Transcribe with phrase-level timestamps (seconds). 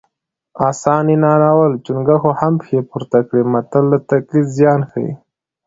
[0.69, 5.11] اسان یې نالول چونګښو هم پښې پورته کړې متل د تقلید زیان ښيي